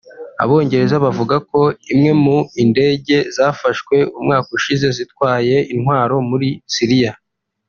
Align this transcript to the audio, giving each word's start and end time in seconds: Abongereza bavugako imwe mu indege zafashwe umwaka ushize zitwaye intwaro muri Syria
Abongereza 0.43 0.95
bavugako 1.05 1.59
imwe 1.93 2.11
mu 2.23 2.37
indege 2.63 3.15
zafashwe 3.35 3.95
umwaka 4.17 4.49
ushize 4.57 4.87
zitwaye 4.97 5.55
intwaro 5.73 6.15
muri 6.29 6.49
Syria 6.75 7.11